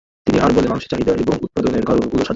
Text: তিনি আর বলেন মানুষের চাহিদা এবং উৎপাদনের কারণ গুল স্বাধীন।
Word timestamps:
তিনি 0.27 0.37
আর 0.39 0.51
বলেন 0.51 0.69
মানুষের 0.69 0.91
চাহিদা 0.91 1.11
এবং 1.15 1.35
উৎপাদনের 1.41 1.83
কারণ 1.85 2.01
গুল 2.01 2.19
স্বাধীন। 2.19 2.29